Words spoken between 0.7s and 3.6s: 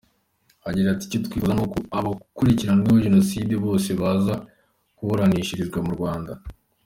ati: "Icyo twifuza ni uko abakurikiranweho jenoside